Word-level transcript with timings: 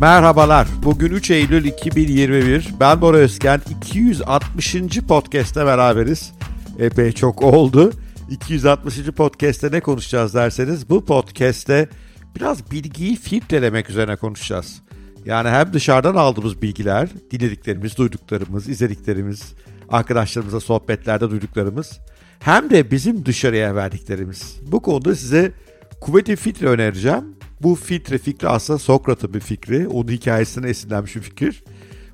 Merhabalar. 0.00 0.68
Bugün 0.84 1.10
3 1.10 1.30
Eylül 1.30 1.64
2021. 1.64 2.68
Ben 2.80 3.00
Bora 3.00 3.16
Özken. 3.16 3.60
260. 3.82 4.76
podcast'te 5.08 5.66
beraberiz. 5.66 6.32
Epey 6.78 7.12
çok 7.12 7.42
oldu. 7.42 7.92
260. 8.30 8.98
podcast'te 8.98 9.72
ne 9.72 9.80
konuşacağız 9.80 10.34
derseniz 10.34 10.90
bu 10.90 11.04
podcast'te 11.04 11.88
biraz 12.36 12.70
bilgiyi 12.70 13.16
filtrelemek 13.16 13.90
üzerine 13.90 14.16
konuşacağız. 14.16 14.82
Yani 15.24 15.48
hem 15.48 15.72
dışarıdan 15.72 16.14
aldığımız 16.14 16.62
bilgiler, 16.62 17.08
dinlediklerimiz, 17.30 17.96
duyduklarımız, 17.96 18.68
izlediklerimiz, 18.68 19.54
arkadaşlarımızla 19.88 20.60
sohbetlerde 20.60 21.30
duyduklarımız 21.30 21.98
hem 22.40 22.70
de 22.70 22.90
bizim 22.90 23.26
dışarıya 23.26 23.74
verdiklerimiz. 23.74 24.56
Bu 24.62 24.82
konuda 24.82 25.14
size 25.14 25.52
kuvvetli 26.00 26.36
filtre 26.36 26.66
önereceğim. 26.66 27.37
Bu 27.62 27.74
filtre 27.74 28.18
fikri 28.18 28.48
aslında 28.48 28.78
Sokrat'ın 28.78 29.34
bir 29.34 29.40
fikri. 29.40 29.88
Onun 29.88 30.08
hikayesine 30.08 30.68
esinlenmiş 30.68 31.16
bir 31.16 31.20
fikir. 31.20 31.62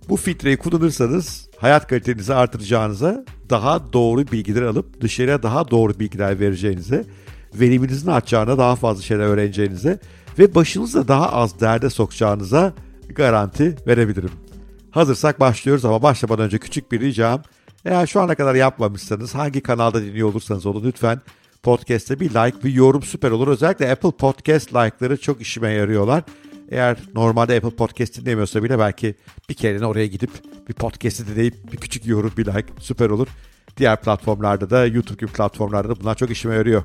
Bu 0.09 0.17
filtreyi 0.17 0.57
kullanırsanız 0.57 1.49
hayat 1.59 1.89
kalitenizi 1.89 2.35
artıracağınıza, 2.35 3.25
daha 3.51 3.93
doğru 3.93 4.27
bilgiler 4.27 4.63
alıp 4.63 5.01
dışarıya 5.01 5.43
daha 5.43 5.71
doğru 5.71 5.99
bilgiler 6.01 6.41
vereceğinize, 6.41 7.05
veriminizin 7.55 8.11
artacağına, 8.11 8.59
daha 8.59 8.77
fazla 8.77 9.03
şeyler 9.03 9.25
öğreneceğinize 9.25 9.99
ve 10.39 10.55
başınızda 10.55 11.09
daha 11.09 11.33
az 11.33 11.61
derde 11.61 11.91
sokacağınıza 11.91 12.73
garanti 13.15 13.77
verebilirim. 13.87 14.31
Hazırsak 14.91 15.41
başlıyoruz 15.41 15.85
ama 15.85 16.03
başlamadan 16.03 16.45
önce 16.45 16.59
küçük 16.59 16.93
bir 16.93 17.01
ricam. 17.01 17.43
Eğer 17.85 18.07
şu 18.07 18.21
ana 18.21 18.35
kadar 18.35 18.55
yapmamışsanız 18.55 19.35
hangi 19.35 19.61
kanalda 19.61 20.03
dinliyor 20.03 20.29
olursanız 20.29 20.67
onu 20.67 20.85
lütfen 20.85 21.21
podcast'te 21.65 22.21
bir 22.21 22.31
like, 22.31 22.63
bir 22.65 22.73
yorum 22.73 23.03
süper 23.03 23.31
olur. 23.31 23.49
Özellikle 23.49 23.93
Apple 23.93 24.11
Podcast 24.11 24.75
like'ları 24.75 25.17
çok 25.21 25.41
işime 25.41 25.71
yarıyorlar. 25.71 26.23
Eğer 26.71 26.97
normalde 27.15 27.57
Apple 27.57 27.77
Podcast 27.77 28.21
dinlemiyorsa 28.21 28.63
bile 28.63 28.79
belki 28.79 29.15
bir 29.49 29.55
kere 29.55 29.87
oraya 29.87 30.07
gidip 30.07 30.31
bir 30.69 30.75
podcast'i 30.75 31.27
dinleyip 31.29 31.73
bir 31.73 31.77
küçük 31.77 32.07
yorum, 32.07 32.33
bir 32.37 32.47
like 32.47 32.67
süper 32.81 33.11
olur. 33.11 33.29
Diğer 33.77 34.01
platformlarda 34.01 34.71
da 34.71 34.87
YouTube 34.87 35.21
gibi 35.21 35.33
platformlarda 35.33 35.89
da 35.89 36.01
bunlar 36.01 36.15
çok 36.15 36.31
işime 36.31 36.55
yarıyor. 36.55 36.83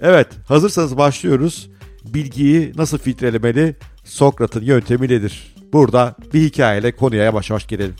Evet 0.00 0.28
hazırsanız 0.48 0.96
başlıyoruz. 0.96 1.70
Bilgiyi 2.04 2.72
nasıl 2.76 2.98
filtrelemeli 2.98 3.76
Sokrat'ın 4.04 4.62
yöntemi 4.62 5.08
nedir? 5.08 5.54
Burada 5.72 6.16
bir 6.34 6.40
hikayeyle 6.40 6.96
konuya 6.96 7.24
yavaş 7.24 7.50
yavaş 7.50 7.66
girelim. 7.66 7.94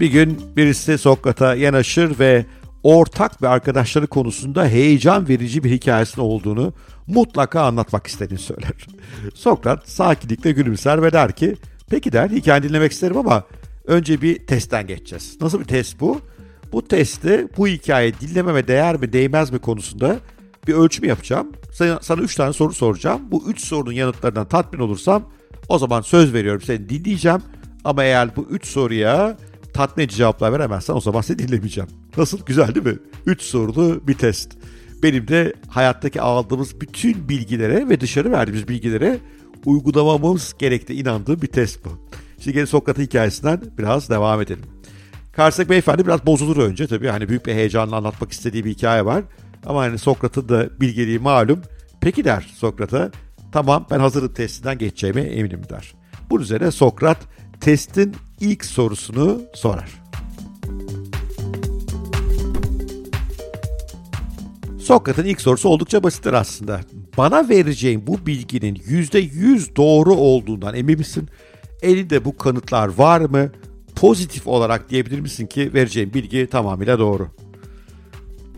Bir 0.00 0.06
gün 0.06 0.40
birisi 0.56 0.98
Sokrat'a 0.98 1.54
yanaşır 1.54 2.18
ve 2.18 2.46
ortak 2.82 3.42
bir 3.42 3.46
arkadaşları 3.46 4.06
konusunda 4.06 4.66
heyecan 4.66 5.28
verici 5.28 5.64
bir 5.64 5.70
hikayesinin 5.70 6.24
olduğunu 6.24 6.72
mutlaka 7.06 7.62
anlatmak 7.62 8.06
istediğini 8.06 8.38
söyler. 8.38 8.86
Sokrat 9.34 9.88
sakinlikle 9.88 10.52
gülümser 10.52 11.02
ve 11.02 11.12
der 11.12 11.32
ki 11.32 11.56
peki 11.90 12.12
der 12.12 12.28
hikaye 12.28 12.62
dinlemek 12.62 12.92
isterim 12.92 13.16
ama 13.16 13.44
önce 13.86 14.22
bir 14.22 14.46
testten 14.46 14.86
geçeceğiz. 14.86 15.36
Nasıl 15.40 15.60
bir 15.60 15.64
test 15.64 16.00
bu? 16.00 16.20
Bu 16.72 16.88
testte 16.88 17.48
bu 17.56 17.68
hikaye 17.68 18.12
dinlememe 18.20 18.68
değer 18.68 18.96
mi 18.96 19.12
değmez 19.12 19.50
mi 19.52 19.58
konusunda 19.58 20.16
bir 20.68 20.74
ölçüm 20.74 21.04
yapacağım. 21.04 21.52
Sana, 21.72 21.98
sana 22.02 22.22
üç 22.22 22.34
tane 22.34 22.52
soru 22.52 22.72
soracağım. 22.72 23.20
Bu 23.30 23.44
üç 23.50 23.60
sorunun 23.64 23.92
yanıtlarından 23.92 24.48
tatmin 24.48 24.80
olursam 24.80 25.22
o 25.68 25.78
zaman 25.78 26.00
söz 26.00 26.34
veriyorum 26.34 26.62
seni 26.62 26.88
dinleyeceğim. 26.88 27.42
Ama 27.84 28.04
eğer 28.04 28.36
bu 28.36 28.46
üç 28.50 28.66
soruya 28.66 29.36
tatmin 29.80 30.04
edici 30.04 30.16
cevaplar 30.16 30.52
veremezsen 30.52 30.94
o 30.94 31.00
zaman 31.00 31.20
seni 31.20 31.38
dinlemeyeceğim. 31.38 31.90
Nasıl? 32.16 32.44
Güzel 32.46 32.74
değil 32.74 32.86
mi? 32.86 32.98
Üç 33.26 33.42
sorulu 33.42 34.00
bir 34.06 34.14
test. 34.14 34.52
Benim 35.02 35.28
de 35.28 35.52
hayattaki 35.68 36.20
aldığımız 36.20 36.80
bütün 36.80 37.28
bilgilere 37.28 37.88
ve 37.88 38.00
dışarı 38.00 38.32
verdiğimiz 38.32 38.68
bilgilere 38.68 39.18
uygulamamız 39.64 40.54
gerektiği 40.58 41.02
inandığım 41.02 41.42
bir 41.42 41.46
test 41.46 41.84
bu. 41.84 41.88
Şimdi 42.38 42.54
gelin 42.54 42.64
Sokrat'ın 42.64 43.02
hikayesinden 43.02 43.60
biraz 43.78 44.10
devam 44.10 44.40
edelim. 44.40 44.64
Karşıdaki 45.32 45.70
beyefendi 45.70 46.06
biraz 46.06 46.26
bozulur 46.26 46.56
önce 46.56 46.86
tabii. 46.86 47.08
Hani 47.08 47.28
büyük 47.28 47.46
bir 47.46 47.54
heyecanla 47.54 47.96
anlatmak 47.96 48.32
istediği 48.32 48.64
bir 48.64 48.70
hikaye 48.70 49.04
var. 49.04 49.24
Ama 49.66 49.80
hani 49.80 49.98
Sokrat'ın 49.98 50.48
da 50.48 50.80
bilgeliği 50.80 51.18
malum. 51.18 51.62
Peki 52.00 52.24
der 52.24 52.50
Sokrat'a. 52.54 53.10
Tamam 53.52 53.86
ben 53.90 54.00
hazırım 54.00 54.34
testinden 54.34 54.78
geçeceğime 54.78 55.20
eminim 55.20 55.62
der. 55.70 55.94
Bunun 56.30 56.42
üzerine 56.42 56.70
Sokrat 56.70 57.18
testin 57.60 58.14
ilk 58.40 58.64
sorusunu 58.64 59.42
sorar. 59.54 59.90
Sokrat'ın 64.78 65.24
ilk 65.24 65.40
sorusu 65.40 65.68
oldukça 65.68 66.02
basittir 66.02 66.32
aslında. 66.32 66.80
Bana 67.16 67.48
vereceğin 67.48 68.06
bu 68.06 68.26
bilginin 68.26 68.74
%100 68.74 69.76
doğru 69.76 70.14
olduğundan 70.14 70.74
emin 70.74 70.98
misin? 70.98 71.28
Elinde 71.82 72.24
bu 72.24 72.38
kanıtlar 72.38 72.88
var 72.88 73.20
mı? 73.20 73.50
Pozitif 73.96 74.46
olarak 74.46 74.90
diyebilir 74.90 75.20
misin 75.20 75.46
ki 75.46 75.74
vereceğin 75.74 76.14
bilgi 76.14 76.46
tamamıyla 76.46 76.98
doğru. 76.98 77.28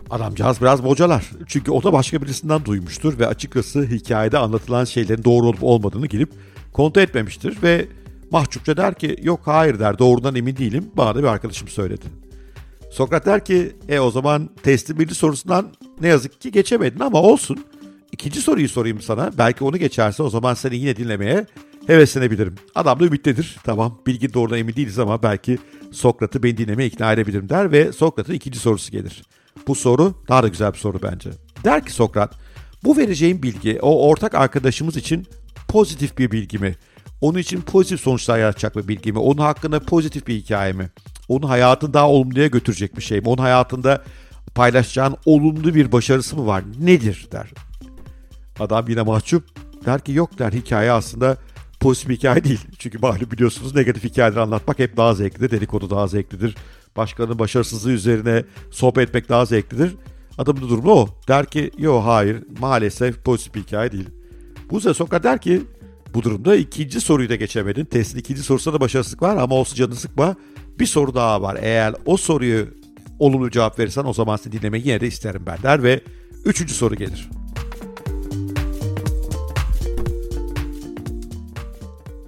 Adamcağız 0.09 0.61
biraz 0.61 0.83
bocalar. 0.83 1.31
Çünkü 1.47 1.71
o 1.71 1.83
da 1.83 1.93
başka 1.93 2.21
birisinden 2.21 2.65
duymuştur 2.65 3.19
ve 3.19 3.27
açıkçası 3.27 3.83
hikayede 3.83 4.37
anlatılan 4.37 4.85
şeylerin 4.85 5.23
doğru 5.23 5.47
olup 5.47 5.63
olmadığını 5.63 6.07
girip 6.07 6.29
kontrol 6.73 7.01
etmemiştir 7.01 7.57
ve 7.63 7.87
mahcupça 8.33 8.77
der 8.77 8.93
ki 8.93 9.15
yok 9.21 9.39
hayır 9.45 9.79
der 9.79 9.99
doğrudan 9.99 10.35
emin 10.35 10.57
değilim 10.57 10.91
bana 10.97 11.15
da 11.15 11.19
bir 11.19 11.27
arkadaşım 11.27 11.67
söyledi. 11.67 12.05
Sokrat 12.91 13.25
der 13.25 13.45
ki 13.45 13.75
e 13.89 13.99
o 13.99 14.11
zaman 14.11 14.49
testin 14.63 14.99
birinci 14.99 15.15
sorusundan 15.15 15.73
ne 16.01 16.07
yazık 16.07 16.41
ki 16.41 16.51
geçemedin 16.51 16.99
ama 16.99 17.21
olsun. 17.21 17.65
İkinci 18.11 18.41
soruyu 18.41 18.69
sorayım 18.69 19.01
sana. 19.01 19.31
Belki 19.37 19.63
onu 19.63 19.77
geçerse 19.77 20.23
o 20.23 20.29
zaman 20.29 20.53
seni 20.53 20.75
yine 20.75 20.95
dinlemeye 20.95 21.45
heveslenebilirim. 21.87 22.55
Adam 22.75 22.99
da 22.99 23.05
ümitlidir. 23.05 23.57
Tamam 23.63 23.99
bilgi 24.07 24.33
doğrudan 24.33 24.57
emin 24.57 24.75
değiliz 24.75 24.99
ama 24.99 25.23
belki 25.23 25.57
Sokrat'ı 25.91 26.43
beni 26.43 26.57
dinlemeye 26.57 26.89
ikna 26.89 27.13
edebilirim 27.13 27.49
der 27.49 27.71
ve 27.71 27.91
Sokrat'ın 27.91 28.33
ikinci 28.33 28.59
sorusu 28.59 28.91
gelir. 28.91 29.23
Bu 29.67 29.75
soru 29.75 30.13
daha 30.27 30.43
da 30.43 30.47
güzel 30.47 30.73
bir 30.73 30.77
soru 30.77 30.99
bence. 31.03 31.29
Der 31.63 31.85
ki 31.85 31.91
Sokrat, 31.91 32.33
bu 32.83 32.97
vereceğim 32.97 33.43
bilgi 33.43 33.79
o 33.81 34.07
ortak 34.09 34.35
arkadaşımız 34.35 34.97
için 34.97 35.27
pozitif 35.67 36.17
bir 36.17 36.31
bilgi 36.31 36.57
mi? 36.57 36.75
Onun 37.23 37.39
için 37.39 37.61
pozitif 37.61 38.01
sonuçlar 38.01 38.39
yaratacak 38.39 38.75
bir 38.75 38.87
bilgi 38.87 39.11
mi? 39.11 39.19
Onun 39.19 39.41
hakkında 39.41 39.79
pozitif 39.79 40.27
bir 40.27 40.35
hikaye 40.35 40.73
mi? 40.73 40.89
Onun 41.27 41.47
hayatını 41.47 41.93
daha 41.93 42.09
olumluya 42.09 42.47
götürecek 42.47 42.97
bir 42.97 43.01
şey 43.01 43.19
mi? 43.21 43.27
Onun 43.27 43.41
hayatında 43.41 44.03
paylaşacağın 44.55 45.15
olumlu 45.25 45.75
bir 45.75 45.91
başarısı 45.91 46.35
mı 46.35 46.45
var? 46.45 46.63
Nedir 46.79 47.27
der. 47.31 47.49
Adam 48.59 48.85
yine 48.89 49.01
mahcup 49.01 49.43
der 49.85 50.01
ki 50.01 50.11
yok 50.11 50.39
der 50.39 50.51
hikaye 50.51 50.91
aslında 50.91 51.37
pozitif 51.79 52.09
bir 52.09 52.15
hikaye 52.15 52.43
değil. 52.43 52.61
Çünkü 52.79 52.97
malum 52.97 53.31
biliyorsunuz 53.31 53.75
negatif 53.75 54.03
hikayeleri 54.03 54.39
anlatmak 54.39 54.79
hep 54.79 54.97
daha 54.97 55.13
zevklidir. 55.13 55.51
Dedikodu 55.51 55.89
daha 55.89 56.07
zevklidir. 56.07 56.55
Başkalarının 56.97 57.39
başarısızlığı 57.39 57.91
üzerine 57.91 58.43
sohbet 58.71 59.09
etmek 59.09 59.29
daha 59.29 59.45
zevklidir. 59.45 59.95
Adamın 60.37 60.61
da 60.61 60.69
durumu 60.69 60.91
o. 60.91 61.07
Der 61.27 61.45
ki 61.45 61.71
yok 61.77 62.03
hayır 62.05 62.43
maalesef 62.59 63.23
pozitif 63.23 63.55
bir 63.55 63.61
hikaye 63.61 63.91
değil. 63.91 64.09
Bu 64.71 64.81
sefer 64.81 64.93
Sokrat 64.93 65.23
der 65.23 65.41
ki 65.41 65.61
bu 66.13 66.23
durumda 66.23 66.55
ikinci 66.55 67.01
soruyu 67.01 67.29
da 67.29 67.35
geçemedin. 67.35 67.85
Testin 67.85 68.19
ikinci 68.19 68.43
sorusunda 68.43 68.77
da 68.77 68.81
başarısızlık 68.81 69.21
var 69.21 69.37
ama 69.37 69.55
olsun 69.55 69.75
canını 69.75 69.95
sıkma. 69.95 70.35
Bir 70.79 70.85
soru 70.85 71.15
daha 71.15 71.41
var. 71.41 71.57
Eğer 71.61 71.95
o 72.05 72.17
soruyu 72.17 72.67
olumlu 73.19 73.51
cevap 73.51 73.79
verirsen 73.79 74.03
o 74.05 74.13
zaman 74.13 74.35
seni 74.35 74.53
dinlemeyi 74.53 74.87
yine 74.87 75.01
de 75.01 75.07
isterim 75.07 75.43
ben 75.45 75.57
der 75.63 75.83
ve 75.83 76.01
üçüncü 76.45 76.73
soru 76.73 76.95
gelir. 76.95 77.29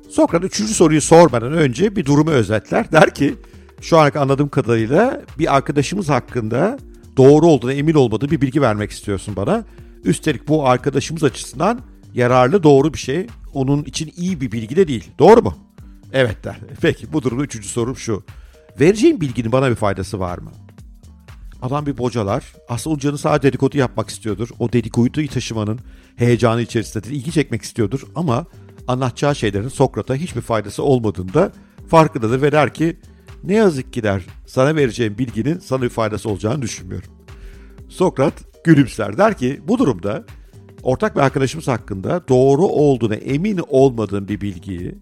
Sokrat 0.09 0.43
üçüncü 0.43 0.73
soruyu 0.73 1.01
sormadan 1.01 1.53
önce 1.53 1.95
bir 1.95 2.05
durumu 2.05 2.29
özetler. 2.29 2.91
Der 2.91 3.15
ki 3.15 3.35
şu 3.81 3.97
an 3.97 4.11
anladığım 4.15 4.49
kadarıyla 4.49 5.21
bir 5.39 5.55
arkadaşımız 5.55 6.09
hakkında 6.09 6.77
doğru 7.17 7.45
olduğuna 7.45 7.73
emin 7.73 7.93
olmadığı 7.93 8.31
bir 8.31 8.41
bilgi 8.41 8.61
vermek 8.61 8.91
istiyorsun 8.91 9.35
bana. 9.35 9.63
Üstelik 10.03 10.47
bu 10.47 10.67
arkadaşımız 10.67 11.23
açısından 11.23 11.79
yararlı 12.15 12.63
doğru 12.63 12.93
bir 12.93 12.99
şey. 12.99 13.27
Onun 13.53 13.83
için 13.83 14.13
iyi 14.17 14.41
bir 14.41 14.51
bilgi 14.51 14.75
de 14.75 14.87
değil. 14.87 15.11
Doğru 15.19 15.41
mu? 15.41 15.57
Evet 16.13 16.43
der. 16.43 16.59
Peki 16.81 17.13
bu 17.13 17.23
durumda 17.23 17.43
üçüncü 17.43 17.67
sorum 17.67 17.97
şu. 17.97 18.23
Vereceğin 18.79 19.21
bilginin 19.21 19.51
bana 19.51 19.69
bir 19.69 19.75
faydası 19.75 20.19
var 20.19 20.37
mı? 20.37 20.51
Adam 21.61 21.85
bir 21.85 21.97
bocalar. 21.97 22.53
Aslında 22.69 22.93
onun 22.93 22.99
canı 22.99 23.17
sadece 23.17 23.47
dedikodu 23.47 23.77
yapmak 23.77 24.09
istiyordur. 24.09 24.49
O 24.59 24.71
dedikoduyu 24.71 25.27
taşımanın 25.27 25.79
heyecanı 26.15 26.61
içerisindedir. 26.61 27.11
ilgi 27.11 27.31
çekmek 27.31 27.61
istiyordur 27.61 28.03
ama 28.15 28.45
anlatacağı 28.87 29.35
şeylerin 29.35 29.67
Sokrat'a 29.67 30.15
hiçbir 30.15 30.41
faydası 30.41 30.83
olmadığında 30.83 31.51
farkındadır 31.87 32.41
ve 32.41 32.51
der 32.51 32.73
ki 32.73 32.99
ne 33.43 33.53
yazık 33.53 33.93
ki 33.93 34.03
der 34.03 34.25
sana 34.47 34.75
vereceğim 34.75 35.17
bilginin 35.17 35.59
sana 35.59 35.81
bir 35.81 35.89
faydası 35.89 36.29
olacağını 36.29 36.61
düşünmüyorum. 36.61 37.09
Sokrat 37.89 38.33
gülümser 38.63 39.17
der 39.17 39.37
ki 39.37 39.61
bu 39.67 39.77
durumda 39.77 40.25
ortak 40.85 41.15
bir 41.15 41.21
arkadaşımız 41.21 41.67
hakkında 41.67 42.27
doğru 42.29 42.65
olduğuna 42.65 43.15
emin 43.15 43.61
olmadığım 43.67 44.27
bir 44.27 44.41
bilgiyi 44.41 44.95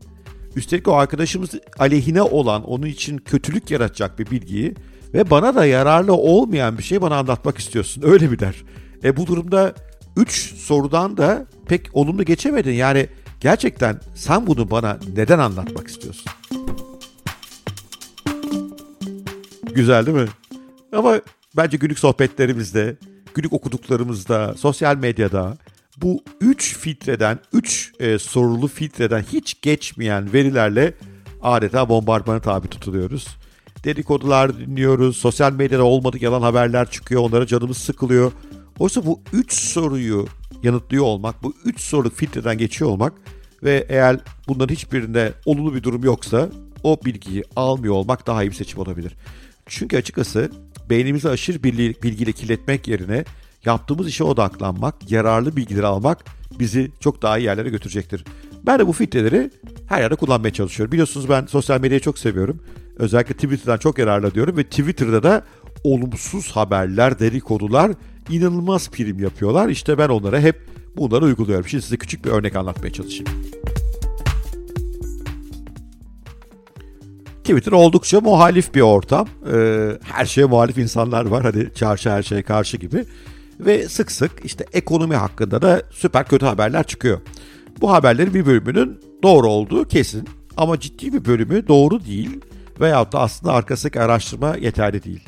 üstelik 0.55 0.87
o 0.87 0.93
arkadaşımız 0.93 1.49
aleyhine 1.79 2.21
olan 2.21 2.63
onun 2.63 2.85
için 2.85 3.17
kötülük 3.17 3.71
yaratacak 3.71 4.19
bir 4.19 4.31
bilgiyi 4.31 4.75
ve 5.13 5.29
bana 5.29 5.55
da 5.55 5.65
yararlı 5.65 6.13
olmayan 6.13 6.77
bir 6.77 6.83
şey 6.83 7.01
bana 7.01 7.17
anlatmak 7.17 7.57
istiyorsun 7.57 8.03
öyle 8.05 8.27
mi 8.27 8.39
der. 8.39 8.63
E 9.03 9.17
bu 9.17 9.27
durumda 9.27 9.73
üç 10.17 10.53
sorudan 10.55 11.17
da 11.17 11.45
pek 11.67 11.89
olumlu 11.93 12.23
geçemedin. 12.23 12.73
Yani 12.73 13.07
gerçekten 13.39 13.99
sen 14.15 14.47
bunu 14.47 14.71
bana 14.71 14.99
neden 15.15 15.39
anlatmak 15.39 15.87
istiyorsun? 15.87 16.25
Güzel 19.75 20.05
değil 20.05 20.17
mi? 20.17 20.27
Ama 20.95 21.21
bence 21.57 21.77
günlük 21.77 21.99
sohbetlerimizde, 21.99 22.97
günlük 23.33 23.53
okuduklarımızda, 23.53 24.53
sosyal 24.57 24.97
medyada 24.97 25.57
bu 26.01 26.23
üç 26.41 26.77
filtreden, 26.77 27.39
üç 27.53 27.91
e, 27.99 28.19
sorulu 28.19 28.67
filtreden 28.67 29.21
hiç 29.21 29.61
geçmeyen 29.61 30.33
verilerle 30.33 30.93
adeta 31.41 31.89
bombardımana 31.89 32.41
tabi 32.41 32.67
tutuluyoruz. 32.67 33.27
Dedikodular 33.83 34.59
dinliyoruz, 34.59 35.17
sosyal 35.17 35.53
medyada 35.53 35.83
olmadık 35.83 36.21
yalan 36.21 36.41
haberler 36.41 36.91
çıkıyor, 36.91 37.21
onlara 37.21 37.47
canımız 37.47 37.77
sıkılıyor. 37.77 38.31
Oysa 38.79 39.05
bu 39.05 39.21
üç 39.33 39.53
soruyu 39.53 40.27
yanıtlıyor 40.63 41.03
olmak, 41.03 41.43
bu 41.43 41.53
üç 41.65 41.81
soruluk 41.81 42.15
filtreden 42.15 42.57
geçiyor 42.57 42.89
olmak 42.91 43.13
ve 43.63 43.85
eğer 43.89 44.19
bunların 44.47 44.73
hiçbirinde 44.73 45.33
olumlu 45.45 45.75
bir 45.75 45.83
durum 45.83 46.03
yoksa 46.03 46.49
o 46.83 46.99
bilgiyi 47.05 47.43
almıyor 47.55 47.93
olmak 47.93 48.27
daha 48.27 48.43
iyi 48.43 48.49
bir 48.49 48.55
seçim 48.55 48.79
olabilir. 48.79 49.15
Çünkü 49.65 49.97
açıkçası 49.97 50.51
beynimizi 50.89 51.29
aşırı 51.29 51.63
bilgiyle 51.63 52.31
kirletmek 52.31 52.87
yerine 52.87 53.25
yaptığımız 53.65 54.07
işe 54.07 54.23
odaklanmak, 54.23 55.11
yararlı 55.11 55.55
bilgileri 55.55 55.85
almak 55.85 56.25
bizi 56.59 56.91
çok 56.99 57.21
daha 57.21 57.37
iyi 57.37 57.45
yerlere 57.45 57.69
götürecektir. 57.69 58.25
Ben 58.65 58.79
de 58.79 58.87
bu 58.87 58.91
filtreleri 58.91 59.51
her 59.87 60.01
yerde 60.01 60.15
kullanmaya 60.15 60.53
çalışıyorum. 60.53 60.91
Biliyorsunuz 60.91 61.29
ben 61.29 61.45
sosyal 61.45 61.81
medyayı 61.81 62.01
çok 62.01 62.19
seviyorum. 62.19 62.59
Özellikle 62.97 63.33
Twitter'dan 63.33 63.77
çok 63.77 63.97
yararlı 63.97 64.33
diyorum 64.33 64.57
ve 64.57 64.63
Twitter'da 64.63 65.23
da 65.23 65.43
olumsuz 65.83 66.51
haberler, 66.51 67.19
dedikodular 67.19 67.91
inanılmaz 68.29 68.89
prim 68.89 69.19
yapıyorlar. 69.19 69.69
İşte 69.69 69.97
ben 69.97 70.09
onlara 70.09 70.39
hep 70.39 70.61
bunları 70.97 71.25
uyguluyorum. 71.25 71.67
Şimdi 71.67 71.83
size 71.83 71.97
küçük 71.97 72.25
bir 72.25 72.29
örnek 72.29 72.55
anlatmaya 72.55 72.93
çalışayım. 72.93 73.25
Twitter 77.43 77.71
oldukça 77.71 78.21
muhalif 78.21 78.75
bir 78.75 78.81
ortam. 78.81 79.27
Ee, 79.53 79.89
her 80.03 80.25
şeye 80.25 80.45
muhalif 80.45 80.77
insanlar 80.77 81.25
var. 81.25 81.43
Hadi 81.43 81.71
çarşı 81.75 82.09
her 82.09 82.23
şeye 82.23 82.43
karşı 82.43 82.77
gibi. 82.77 83.05
Ve 83.59 83.89
sık 83.89 84.11
sık 84.11 84.31
işte 84.43 84.65
ekonomi 84.73 85.15
hakkında 85.15 85.61
da 85.61 85.81
süper 85.91 86.27
kötü 86.27 86.45
haberler 86.45 86.83
çıkıyor. 86.83 87.21
Bu 87.81 87.91
haberlerin 87.91 88.33
bir 88.33 88.45
bölümünün 88.45 88.99
doğru 89.23 89.47
olduğu 89.47 89.87
kesin. 89.87 90.27
Ama 90.57 90.79
ciddi 90.79 91.13
bir 91.13 91.25
bölümü 91.25 91.67
doğru 91.67 92.05
değil 92.05 92.41
veyahut 92.79 93.13
da 93.13 93.19
aslında 93.19 93.53
arkasındaki 93.53 94.01
araştırma 94.01 94.55
yeterli 94.55 95.03
değil. 95.03 95.23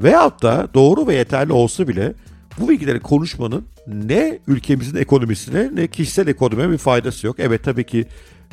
Veyahut 0.00 0.42
da 0.42 0.68
doğru 0.74 1.06
ve 1.06 1.14
yeterli 1.14 1.52
olsa 1.52 1.88
bile 1.88 2.14
bu 2.60 2.68
bilgileri 2.68 3.00
konuşmanın 3.00 3.64
ne 3.86 4.38
ülkemizin 4.46 4.96
ekonomisine 4.96 5.70
ne 5.74 5.86
kişisel 5.86 6.26
ekonomiye 6.26 6.70
bir 6.70 6.78
faydası 6.78 7.26
yok. 7.26 7.36
Evet 7.38 7.64
tabii 7.64 7.84
ki 7.84 8.06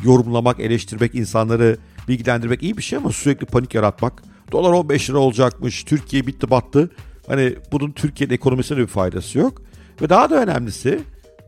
yorumlamak, 0.04 0.60
eleştirmek, 0.60 1.16
insanları 1.16 1.78
bilgilendirmek 2.07 2.63
iyi 2.63 2.78
bir 2.78 2.81
şey 2.81 2.98
ama 2.98 3.12
sürekli 3.12 3.45
panik 3.45 3.75
yaratmak. 3.75 4.24
Dolar 4.51 4.71
15 4.71 5.10
lira 5.10 5.18
olacakmış, 5.18 5.83
Türkiye 5.83 6.28
bitti 6.28 6.50
battı. 6.50 6.92
Hani 7.27 7.56
bunun 7.72 7.92
Türkiye'nin 7.92 8.33
ekonomisine 8.33 8.77
bir 8.77 8.88
faydası 8.88 9.39
yok. 9.39 9.62
Ve 10.01 10.10
daha 10.10 10.30
da 10.30 10.44
önemlisi 10.44 11.00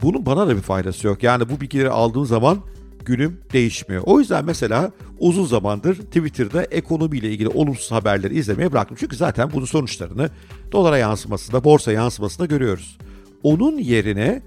bunun 0.01 0.25
bana 0.25 0.47
da 0.47 0.55
bir 0.55 0.61
faydası 0.61 1.07
yok. 1.07 1.23
Yani 1.23 1.49
bu 1.49 1.61
bilgileri 1.61 1.89
aldığım 1.89 2.25
zaman 2.25 2.59
günüm 3.05 3.39
değişmiyor. 3.53 4.03
O 4.05 4.19
yüzden 4.19 4.45
mesela 4.45 4.91
uzun 5.19 5.45
zamandır 5.45 5.95
Twitter'da 5.95 6.63
ekonomiyle 6.63 7.31
ilgili 7.31 7.47
olumsuz 7.47 7.91
haberleri 7.91 8.39
izlemeye 8.39 8.71
bıraktım. 8.71 8.97
Çünkü 8.99 9.15
zaten 9.15 9.49
bunun 9.53 9.65
sonuçlarını 9.65 10.29
dolara 10.71 10.97
yansımasında, 10.97 11.63
borsa 11.63 11.91
yansımasında 11.91 12.45
görüyoruz. 12.45 12.97
Onun 13.43 13.77
yerine 13.77 14.41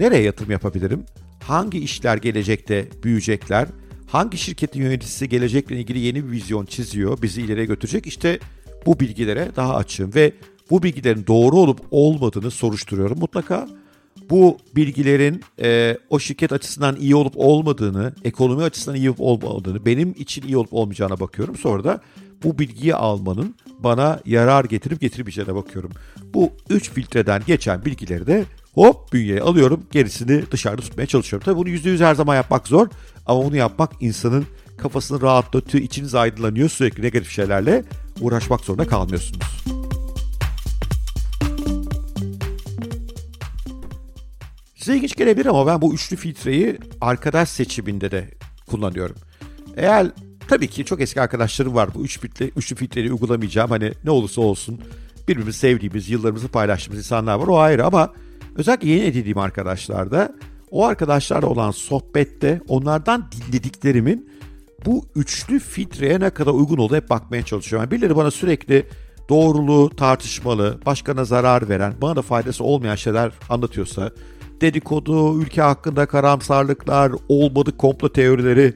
nereye 0.00 0.22
yatırım 0.22 0.50
yapabilirim? 0.50 1.04
Hangi 1.42 1.78
işler 1.78 2.16
gelecekte 2.16 2.88
büyüyecekler? 3.02 3.68
Hangi 4.06 4.38
şirketin 4.38 4.82
yöneticisi 4.82 5.28
gelecekle 5.28 5.76
ilgili 5.76 5.98
yeni 5.98 6.26
bir 6.26 6.30
vizyon 6.30 6.66
çiziyor, 6.66 7.22
bizi 7.22 7.42
ileriye 7.42 7.66
götürecek? 7.66 8.06
İşte 8.06 8.38
bu 8.86 9.00
bilgilere 9.00 9.48
daha 9.56 9.76
açığım 9.76 10.14
ve 10.14 10.32
bu 10.70 10.82
bilgilerin 10.82 11.26
doğru 11.26 11.56
olup 11.56 11.80
olmadığını 11.90 12.50
soruşturuyorum 12.50 13.18
mutlaka. 13.18 13.68
Bu 14.30 14.58
bilgilerin 14.76 15.42
e, 15.62 15.98
o 16.10 16.18
şirket 16.18 16.52
açısından 16.52 16.96
iyi 16.96 17.16
olup 17.16 17.32
olmadığını, 17.36 18.14
ekonomi 18.24 18.62
açısından 18.62 18.96
iyi 18.96 19.10
olup 19.10 19.44
olmadığını, 19.44 19.86
benim 19.86 20.14
için 20.18 20.42
iyi 20.42 20.56
olup 20.56 20.72
olmayacağına 20.72 21.20
bakıyorum. 21.20 21.56
Sonra 21.56 21.84
da 21.84 22.00
bu 22.44 22.58
bilgiyi 22.58 22.94
almanın 22.94 23.54
bana 23.78 24.20
yarar 24.26 24.64
getirip 24.64 25.00
getirmeyeceğine 25.00 25.54
bakıyorum. 25.54 25.90
Bu 26.34 26.50
üç 26.70 26.90
filtreden 26.90 27.42
geçen 27.46 27.84
bilgileri 27.84 28.26
de 28.26 28.44
hop 28.74 29.12
bünyeye 29.12 29.40
alıyorum, 29.40 29.82
gerisini 29.92 30.50
dışarıda 30.50 30.82
tutmaya 30.82 31.06
çalışıyorum. 31.06 31.44
Tabii 31.44 31.56
bunu 31.56 31.68
yüzde 31.68 31.90
yüz 31.90 32.00
her 32.00 32.14
zaman 32.14 32.36
yapmak 32.36 32.68
zor 32.68 32.88
ama 33.26 33.44
bunu 33.44 33.56
yapmak 33.56 33.92
insanın 34.00 34.46
kafasını 34.78 35.20
rahatlatıyor, 35.20 35.84
içiniz 35.84 36.14
aydınlanıyor, 36.14 36.68
sürekli 36.68 37.02
negatif 37.02 37.30
şeylerle 37.30 37.84
uğraşmak 38.20 38.60
zorunda 38.60 38.86
kalmıyorsunuz. 38.86 39.67
Size 44.88 44.98
ilginç 44.98 45.16
gelebilir 45.16 45.46
ama 45.46 45.66
ben 45.66 45.80
bu 45.80 45.94
üçlü 45.94 46.16
filtreyi 46.16 46.78
arkadaş 47.00 47.48
seçiminde 47.48 48.10
de 48.10 48.28
kullanıyorum. 48.70 49.16
Eğer 49.76 50.06
tabii 50.48 50.68
ki 50.68 50.84
çok 50.84 51.00
eski 51.00 51.20
arkadaşlarım 51.20 51.74
var 51.74 51.88
bu 51.94 52.04
üç 52.04 52.20
filtre, 52.20 52.44
üçlü 52.56 52.76
filtreyi 52.76 53.12
uygulamayacağım. 53.12 53.70
Hani 53.70 53.92
ne 54.04 54.10
olursa 54.10 54.40
olsun 54.40 54.80
birbirimizi 55.28 55.58
sevdiğimiz, 55.58 56.10
yıllarımızı 56.10 56.48
paylaştığımız 56.48 56.98
insanlar 56.98 57.34
var 57.34 57.46
o 57.46 57.58
ayrı 57.58 57.86
ama 57.86 58.12
özellikle 58.56 58.88
yeni 58.88 59.04
edindiğim 59.04 59.38
arkadaşlarda 59.38 60.34
o 60.70 60.84
arkadaşlarla 60.84 61.46
olan 61.46 61.70
sohbette 61.70 62.60
onlardan 62.68 63.30
dinlediklerimin 63.32 64.30
bu 64.86 65.04
üçlü 65.16 65.60
filtreye 65.60 66.20
ne 66.20 66.30
kadar 66.30 66.52
uygun 66.52 66.76
olduğu 66.76 66.96
hep 66.96 67.10
bakmaya 67.10 67.42
çalışıyorum. 67.42 67.84
Yani 67.84 67.90
birileri 67.90 68.16
bana 68.16 68.30
sürekli 68.30 68.86
doğruluğu 69.28 69.90
tartışmalı, 69.90 70.78
başkana 70.86 71.24
zarar 71.24 71.68
veren, 71.68 71.94
bana 72.02 72.16
da 72.16 72.22
faydası 72.22 72.64
olmayan 72.64 72.94
şeyler 72.94 73.32
anlatıyorsa, 73.48 74.10
dedikodu, 74.60 75.42
ülke 75.42 75.62
hakkında 75.62 76.06
karamsarlıklar, 76.06 77.12
olmadık 77.28 77.78
komplo 77.78 78.08
teorileri 78.08 78.74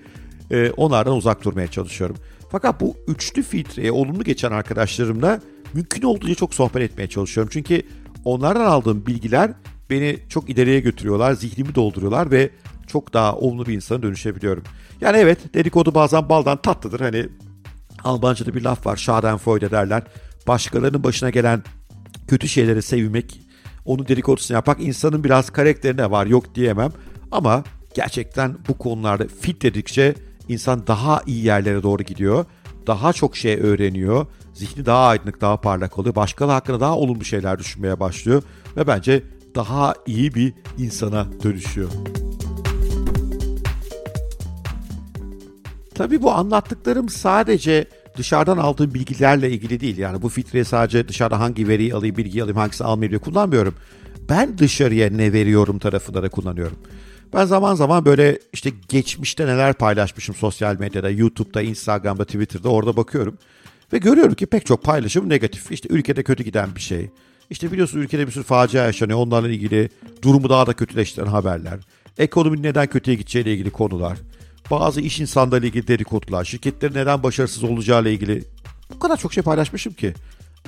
e, 0.50 0.70
onlardan 0.70 1.16
uzak 1.16 1.44
durmaya 1.44 1.68
çalışıyorum. 1.68 2.16
Fakat 2.50 2.80
bu 2.80 2.96
üçlü 3.08 3.42
filtreye 3.42 3.92
olumlu 3.92 4.24
geçen 4.24 4.52
arkadaşlarımla 4.52 5.40
mümkün 5.74 6.02
olduğunca 6.02 6.34
çok 6.34 6.54
sohbet 6.54 6.82
etmeye 6.82 7.08
çalışıyorum. 7.08 7.50
Çünkü 7.52 7.82
onlardan 8.24 8.64
aldığım 8.64 9.06
bilgiler 9.06 9.52
beni 9.90 10.18
çok 10.28 10.50
ileriye 10.50 10.80
götürüyorlar, 10.80 11.32
zihnimi 11.32 11.74
dolduruyorlar 11.74 12.30
ve 12.30 12.50
çok 12.86 13.14
daha 13.14 13.36
olumlu 13.36 13.66
bir 13.66 13.74
insana 13.74 14.02
dönüşebiliyorum. 14.02 14.62
Yani 15.00 15.16
evet 15.16 15.54
dedikodu 15.54 15.94
bazen 15.94 16.28
baldan 16.28 16.56
tatlıdır. 16.56 17.00
Hani 17.00 17.26
Almanca'da 18.04 18.54
bir 18.54 18.62
laf 18.62 18.86
var 18.86 18.96
Schadenfreude 18.96 19.70
derler. 19.70 20.02
Başkalarının 20.46 21.04
başına 21.04 21.30
gelen 21.30 21.62
kötü 22.28 22.48
şeyleri 22.48 22.82
sevmek, 22.82 23.40
onu 23.84 24.08
dedikodusunu 24.08 24.54
yapmak 24.54 24.80
insanın 24.80 25.24
biraz 25.24 25.50
karakterine 25.50 26.10
var 26.10 26.26
yok 26.26 26.54
diyemem. 26.54 26.92
Ama 27.30 27.64
gerçekten 27.94 28.56
bu 28.68 28.78
konularda 28.78 29.24
fit 29.40 29.62
dedikçe 29.62 30.14
insan 30.48 30.86
daha 30.86 31.22
iyi 31.26 31.44
yerlere 31.44 31.82
doğru 31.82 32.02
gidiyor. 32.02 32.44
Daha 32.86 33.12
çok 33.12 33.36
şey 33.36 33.54
öğreniyor. 33.54 34.26
Zihni 34.54 34.86
daha 34.86 35.06
aydınlık, 35.06 35.40
daha 35.40 35.60
parlak 35.60 35.98
oluyor. 35.98 36.14
Başkaları 36.14 36.52
hakkında 36.52 36.80
daha 36.80 36.96
olumlu 36.96 37.24
şeyler 37.24 37.58
düşünmeye 37.58 38.00
başlıyor. 38.00 38.42
Ve 38.76 38.86
bence 38.86 39.22
daha 39.54 39.94
iyi 40.06 40.34
bir 40.34 40.54
insana 40.78 41.26
dönüşüyor. 41.44 41.88
Tabii 45.94 46.22
bu 46.22 46.32
anlattıklarım 46.32 47.08
sadece 47.08 47.86
dışarıdan 48.16 48.56
aldığım 48.58 48.94
bilgilerle 48.94 49.50
ilgili 49.50 49.80
değil. 49.80 49.98
Yani 49.98 50.22
bu 50.22 50.28
filtreyi 50.28 50.64
sadece 50.64 51.08
dışarıda 51.08 51.40
hangi 51.40 51.68
veriyi 51.68 51.94
alayım, 51.94 52.16
bilgiyi 52.16 52.42
alayım, 52.42 52.56
hangisini 52.56 52.86
almayayım 52.86 53.10
diye 53.10 53.18
kullanmıyorum. 53.18 53.74
Ben 54.28 54.58
dışarıya 54.58 55.10
ne 55.10 55.32
veriyorum 55.32 55.78
tarafında 55.78 56.22
da 56.22 56.28
kullanıyorum. 56.28 56.76
Ben 57.34 57.44
zaman 57.44 57.74
zaman 57.74 58.04
böyle 58.04 58.38
işte 58.52 58.70
geçmişte 58.88 59.46
neler 59.46 59.74
paylaşmışım 59.74 60.34
sosyal 60.34 60.78
medyada, 60.78 61.10
YouTube'da, 61.10 61.62
Instagram'da, 61.62 62.24
Twitter'da 62.24 62.68
orada 62.68 62.96
bakıyorum. 62.96 63.38
Ve 63.92 63.98
görüyorum 63.98 64.34
ki 64.34 64.46
pek 64.46 64.66
çok 64.66 64.82
paylaşım 64.82 65.28
negatif. 65.28 65.72
İşte 65.72 65.88
ülkede 65.90 66.22
kötü 66.22 66.44
giden 66.44 66.74
bir 66.74 66.80
şey. 66.80 67.10
İşte 67.50 67.72
biliyorsun 67.72 67.98
ülkede 67.98 68.26
bir 68.26 68.32
sürü 68.32 68.44
facia 68.44 68.84
yaşanıyor. 68.84 69.18
Onlarla 69.18 69.48
ilgili 69.48 69.88
durumu 70.22 70.48
daha 70.48 70.66
da 70.66 70.72
kötüleştiren 70.72 71.26
haberler. 71.26 71.78
Ekonominin 72.18 72.62
neden 72.62 72.86
kötüye 72.86 73.16
gideceğiyle 73.16 73.52
ilgili 73.52 73.70
konular 73.70 74.18
bazı 74.70 75.00
iş 75.00 75.20
insanlarıyla 75.20 75.68
ilgili 75.68 75.88
dedikodular, 75.88 76.44
şirketlerin 76.44 76.94
neden 76.94 77.22
başarısız 77.22 77.64
olacağıyla 77.64 78.10
ilgili 78.10 78.44
bu 78.94 78.98
kadar 78.98 79.16
çok 79.16 79.32
şey 79.32 79.42
paylaşmışım 79.42 79.92
ki. 79.92 80.14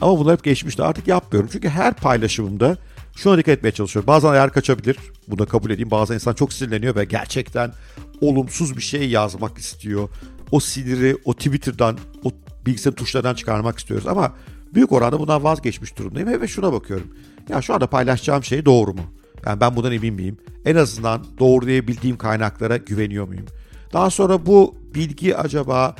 Ama 0.00 0.18
bunlar 0.18 0.36
hep 0.36 0.44
geçmişti 0.44 0.82
artık 0.82 1.08
yapmıyorum. 1.08 1.50
Çünkü 1.52 1.68
her 1.68 1.94
paylaşımımda 1.94 2.76
şuna 3.16 3.38
dikkat 3.38 3.58
etmeye 3.58 3.72
çalışıyorum. 3.72 4.06
Bazen 4.06 4.28
ayar 4.28 4.52
kaçabilir. 4.52 4.96
Bunu 5.28 5.38
da 5.38 5.46
kabul 5.46 5.70
edeyim. 5.70 5.90
Bazen 5.90 6.14
insan 6.14 6.34
çok 6.34 6.52
sinirleniyor 6.52 6.96
ve 6.96 7.04
gerçekten 7.04 7.72
olumsuz 8.20 8.76
bir 8.76 8.82
şey 8.82 9.10
yazmak 9.10 9.58
istiyor. 9.58 10.08
O 10.50 10.60
siniri 10.60 11.16
o 11.24 11.34
Twitter'dan, 11.34 11.98
o 12.24 12.30
bilgisayar 12.66 12.92
tuşlarından 12.92 13.34
çıkarmak 13.34 13.78
istiyoruz. 13.78 14.06
Ama 14.06 14.32
büyük 14.74 14.92
oranda 14.92 15.20
bundan 15.20 15.44
vazgeçmiş 15.44 15.98
durumdayım 15.98 16.40
ve 16.40 16.48
şuna 16.48 16.72
bakıyorum. 16.72 17.06
Ya 17.48 17.62
şu 17.62 17.74
anda 17.74 17.86
paylaşacağım 17.86 18.44
şey 18.44 18.64
doğru 18.64 18.94
mu? 18.94 19.02
Yani 19.46 19.60
ben 19.60 19.76
bundan 19.76 19.92
emin 19.92 20.14
miyim? 20.14 20.38
En 20.64 20.76
azından 20.76 21.26
doğrulayabildiğim 21.38 22.16
kaynaklara 22.16 22.76
güveniyor 22.76 23.28
muyum? 23.28 23.46
Daha 23.94 24.10
sonra 24.10 24.46
bu 24.46 24.74
bilgi 24.94 25.36
acaba 25.36 25.96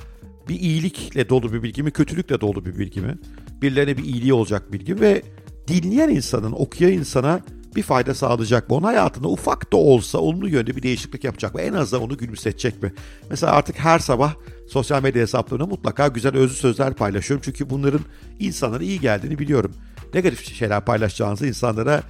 bir 0.48 0.60
iyilikle 0.60 1.28
dolu 1.28 1.52
bir 1.52 1.62
bilgi 1.62 1.82
mi, 1.82 1.90
kötülükle 1.90 2.40
dolu 2.40 2.64
bir 2.64 2.78
bilgi 2.78 3.00
mi? 3.00 3.18
Birilerine 3.62 3.96
bir 3.96 4.04
iyiliği 4.04 4.32
olacak 4.32 4.72
bilgi 4.72 5.00
ve 5.00 5.22
dinleyen 5.68 6.08
insanın, 6.08 6.52
okuyan 6.52 6.92
insana 6.92 7.40
bir 7.76 7.82
fayda 7.82 8.14
sağlayacak 8.14 8.70
mı? 8.70 8.76
Onun 8.76 8.86
hayatında 8.86 9.28
ufak 9.28 9.72
da 9.72 9.76
olsa 9.76 10.18
olumlu 10.18 10.48
yönde 10.48 10.76
bir 10.76 10.82
değişiklik 10.82 11.24
yapacak 11.24 11.54
mı? 11.54 11.60
En 11.60 11.72
azından 11.72 12.04
onu 12.04 12.18
gülümsetecek 12.18 12.82
mi? 12.82 12.92
Mesela 13.30 13.52
artık 13.52 13.78
her 13.78 13.98
sabah 13.98 14.34
sosyal 14.68 15.02
medya 15.02 15.22
hesaplarına 15.22 15.66
mutlaka 15.66 16.08
güzel 16.08 16.36
özlü 16.36 16.54
sözler 16.54 16.94
paylaşıyorum. 16.94 17.42
Çünkü 17.44 17.70
bunların 17.70 18.00
insanlara 18.38 18.84
iyi 18.84 19.00
geldiğini 19.00 19.38
biliyorum. 19.38 19.72
Negatif 20.14 20.54
şeyler 20.54 20.84
paylaşacağınızı 20.84 21.46
insanlara 21.46 22.02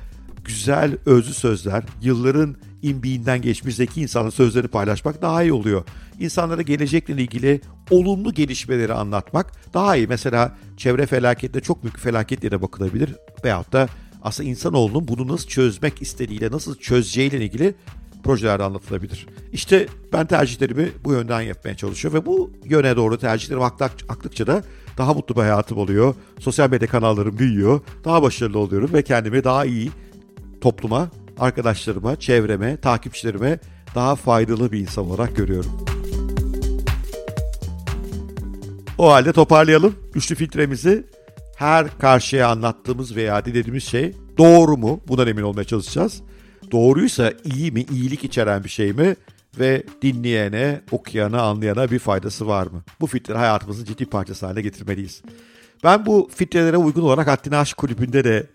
güzel 0.45 0.97
özlü 1.07 1.35
sözler, 1.35 1.85
yılların 2.03 2.57
imbiğinden 2.85 3.43
geçmiş 3.43 3.77
zeki 3.77 4.03
insanın 4.03 4.31
sözlerini 4.31 4.69
paylaşmak 4.69 5.23
daha 5.23 5.43
iyi 5.43 5.53
oluyor. 5.53 5.85
İnsanlara 6.21 6.63
gelecekle 6.63 7.15
ilgili 7.15 7.61
olumlu 7.91 8.35
gelişmeleri 8.35 8.93
anlatmak 8.93 9.53
daha 9.75 9.97
iyi. 9.97 10.07
Mesela 10.07 10.57
çevre 10.77 11.07
felaketine 11.07 11.63
çok 11.63 11.83
büyük 11.83 11.99
felaket 11.99 12.43
diye 12.43 12.51
de 12.51 12.63
bakılabilir. 12.63 13.15
Veyahut 13.45 13.73
da 13.73 13.89
aslında 14.23 14.49
insanoğlunun 14.49 15.09
bunu 15.09 15.29
nasıl 15.29 15.49
çözmek 15.49 16.03
istediğiyle, 16.03 16.51
nasıl 16.51 16.75
çözeceğiyle 16.75 17.45
ilgili 17.45 17.75
projelerde 18.25 18.63
anlatılabilir. 18.63 19.27
İşte 19.53 19.87
ben 20.13 20.27
tercihlerimi 20.27 20.89
bu 21.05 21.13
yönden 21.13 21.41
yapmaya 21.41 21.77
çalışıyorum 21.77 22.21
ve 22.21 22.27
bu 22.27 22.51
yöne 22.65 22.97
doğru 22.97 23.19
tercihlerimi 23.19 23.65
aktıkça 24.09 24.47
da 24.47 24.63
daha 24.99 25.15
mutlu 25.15 25.35
bir 25.35 25.41
hayatım 25.41 25.79
oluyor. 25.79 26.15
Sosyal 26.39 26.71
medya 26.71 26.89
kanallarım 26.89 27.39
büyüyor. 27.39 27.81
Daha 28.05 28.23
başarılı 28.23 28.59
oluyorum 28.59 28.93
ve 28.93 29.03
kendimi 29.03 29.45
daha 29.45 29.65
iyi 29.65 29.91
topluma, 30.61 31.11
arkadaşlarıma, 31.39 32.17
çevreme, 32.17 32.77
takipçilerime 32.77 33.59
daha 33.95 34.17
faydalı 34.17 34.73
bir 34.73 34.79
insan 34.79 35.07
olarak 35.07 35.37
görüyorum. 35.37 35.85
O 38.99 39.13
halde 39.13 39.33
toparlayalım. 39.33 39.95
Üçlü 40.15 40.35
filtremizi 40.35 41.05
her 41.57 41.99
karşıya 41.99 42.49
anlattığımız 42.49 43.17
veya 43.17 43.45
dilediğimiz 43.45 43.85
şey 43.85 44.13
doğru 44.39 44.77
mu? 44.77 45.01
Bundan 45.09 45.29
emin 45.29 45.43
olmaya 45.43 45.65
çalışacağız. 45.65 46.23
Doğruysa 46.73 47.33
iyi 47.45 47.73
mi, 47.73 47.87
iyilik 47.93 48.25
içeren 48.25 48.65
bir 48.65 48.69
şey 48.69 48.93
mi? 48.93 49.17
Ve 49.59 49.83
dinleyene, 50.03 50.81
okuyana, 50.91 51.43
anlayana 51.43 51.91
bir 51.91 51.99
faydası 51.99 52.47
var 52.47 52.67
mı? 52.67 52.83
Bu 53.01 53.07
filtre 53.07 53.35
hayatımızın 53.35 53.85
ciddi 53.85 54.07
parçası 54.07 54.47
haline 54.47 54.63
getirmeliyiz. 54.63 55.23
Ben 55.85 56.07
bu 56.07 56.31
filtrelere 56.35 56.77
uygun 56.77 57.03
olarak 57.03 57.27
Haddini 57.27 57.57
Aşk 57.57 57.77
Kulübü'nde 57.77 58.25
de 58.25 58.47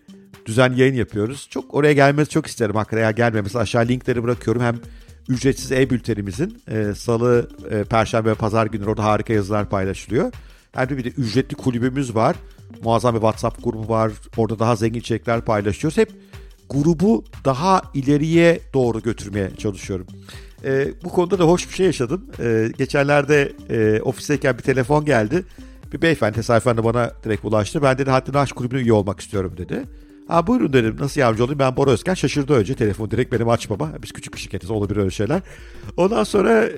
düzenli 0.50 0.80
yayın 0.80 0.94
yapıyoruz. 0.94 1.46
Çok 1.50 1.74
oraya 1.74 1.92
gelmesi 1.92 2.30
çok 2.30 2.46
isterim 2.46 2.74
hakikaten 2.74 3.14
gelmemesi. 3.14 3.58
Aşağı 3.58 3.88
linkleri 3.88 4.22
bırakıyorum. 4.22 4.62
Hem 4.62 4.76
ücretsiz 5.28 5.72
e-bültenimizin 5.72 6.62
e, 6.70 6.94
salı, 6.94 7.50
e, 7.70 7.84
perşembe 7.84 8.30
ve 8.30 8.34
pazar 8.34 8.66
günleri 8.66 8.90
orada 8.90 9.04
harika 9.04 9.32
yazılar 9.32 9.68
paylaşılıyor. 9.68 10.32
Hem 10.72 10.88
de 10.88 10.96
bir 10.96 11.04
de 11.04 11.08
ücretli 11.08 11.54
kulübümüz 11.54 12.14
var. 12.14 12.36
Muazzam 12.84 13.14
bir 13.14 13.20
WhatsApp 13.20 13.64
grubu 13.64 13.88
var. 13.88 14.12
Orada 14.36 14.58
daha 14.58 14.76
zengin 14.76 15.00
içerikler 15.00 15.40
paylaşıyoruz. 15.40 15.98
Hep 15.98 16.10
grubu 16.70 17.24
daha 17.44 17.82
ileriye 17.94 18.60
doğru 18.74 19.02
götürmeye 19.02 19.50
çalışıyorum. 19.58 20.06
E, 20.64 20.88
bu 21.04 21.08
konuda 21.08 21.38
da 21.38 21.44
hoş 21.44 21.68
bir 21.68 21.74
şey 21.74 21.86
yaşadım. 21.86 22.26
E, 22.40 22.68
geçenlerde 22.78 23.52
e, 23.70 24.02
ofisteyken 24.02 24.58
bir 24.58 24.62
telefon 24.62 25.04
geldi. 25.04 25.44
Bir 25.92 26.02
beyefendi 26.02 26.34
tesadüfen 26.34 26.76
de 26.76 26.84
bana 26.84 27.12
direkt 27.24 27.44
ulaştı. 27.44 27.82
Ben 27.82 27.98
dedi 27.98 28.10
Haddini 28.10 28.38
Aşk 28.38 28.56
Kulübü'ne 28.56 28.80
üye 28.80 28.92
olmak 28.92 29.20
istiyorum 29.20 29.54
dedi. 29.56 29.84
Ha 30.30 30.46
buyurun 30.46 30.72
dedim 30.72 30.96
nasıl 31.00 31.20
yardımcı 31.20 31.44
olayım 31.44 31.58
ben 31.58 31.76
Bora 31.76 31.90
Özkan 31.90 32.14
şaşırdı 32.14 32.52
önce 32.52 32.74
telefon 32.74 33.10
direkt 33.10 33.32
benim 33.32 33.48
açmama 33.48 33.92
biz 34.02 34.12
küçük 34.12 34.34
bir 34.34 34.38
şirketiz 34.38 34.70
olabilir 34.70 35.00
öyle 35.00 35.10
şeyler. 35.10 35.40
Ondan 35.96 36.24
sonra 36.24 36.64
e, 36.64 36.72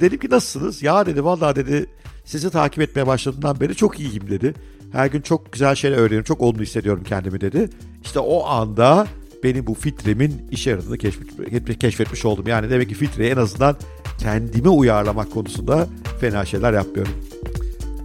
dedim 0.00 0.18
ki 0.18 0.30
nasılsınız? 0.30 0.82
Ya 0.82 1.06
dedi 1.06 1.24
vallahi 1.24 1.56
dedi 1.56 1.86
sizi 2.24 2.50
takip 2.50 2.82
etmeye 2.82 3.06
başladığımdan 3.06 3.60
beri 3.60 3.74
çok 3.74 4.00
iyiyim 4.00 4.30
dedi. 4.30 4.54
Her 4.92 5.06
gün 5.06 5.20
çok 5.20 5.52
güzel 5.52 5.74
şeyler 5.74 5.96
öğreniyorum 5.96 6.24
çok 6.24 6.40
olumlu 6.40 6.62
hissediyorum 6.62 7.04
kendimi 7.08 7.40
dedi. 7.40 7.68
İşte 8.04 8.18
o 8.18 8.46
anda 8.46 9.06
benim 9.44 9.66
bu 9.66 9.74
filtremin 9.74 10.48
işe 10.50 10.70
yaradığını 10.70 10.98
keşfetmiş, 10.98 11.78
keşfetmiş 11.78 12.24
oldum. 12.24 12.46
Yani 12.46 12.70
demek 12.70 12.88
ki 12.88 12.94
filtreyi 12.94 13.30
en 13.30 13.36
azından 13.36 13.76
kendime 14.18 14.68
uyarlamak 14.68 15.32
konusunda 15.32 15.88
fena 16.20 16.44
şeyler 16.44 16.72
yapmıyorum. 16.72 17.12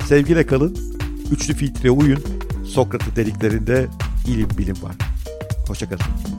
Sevgiyle 0.06 0.46
kalın, 0.46 0.78
üçlü 1.32 1.54
filtreye 1.54 1.92
uyun, 1.92 2.20
Sokrat'ın 2.66 3.16
deliklerinde 3.16 3.88
ilim 4.28 4.50
bilim 4.58 4.84
var. 4.84 4.96
Hoşçakalın. 5.68 6.37